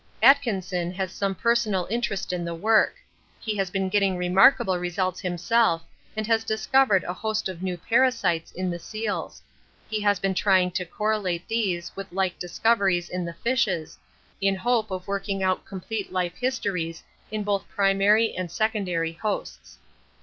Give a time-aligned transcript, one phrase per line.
[0.23, 2.95] Atkinson has some personal interest in the work.
[3.39, 5.83] He has been getting remarkable results himself
[6.17, 9.43] and has discovered a host of new parasites in the seals;
[9.87, 13.99] he has been trying to correlate these with like discoveries in the fishes,
[14.41, 19.77] in hope of working out complete life histories in both primary and secondary hosts.